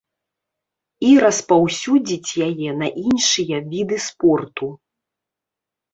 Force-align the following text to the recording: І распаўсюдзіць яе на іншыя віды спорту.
І 1.09 1.11
распаўсюдзіць 1.25 2.37
яе 2.47 2.69
на 2.81 2.87
іншыя 3.03 3.55
віды 3.75 3.97
спорту. 4.07 4.65